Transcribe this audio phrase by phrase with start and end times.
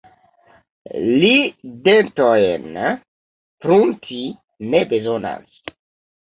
[1.23, 1.33] Li
[1.87, 2.79] dentojn
[3.67, 4.19] prunti
[4.73, 5.63] ne bezonas.